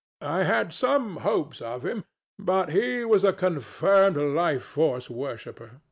I 0.25 0.45
had 0.45 0.73
some 0.73 1.17
hopes 1.17 1.61
of 1.61 1.85
him; 1.85 2.05
but 2.39 2.71
he 2.71 3.05
was 3.05 3.23
a 3.23 3.33
confirmed 3.33 4.17
Life 4.17 4.63
Force 4.63 5.11
worshipper. 5.11 5.79